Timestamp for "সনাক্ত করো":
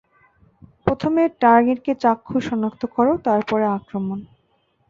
2.49-3.13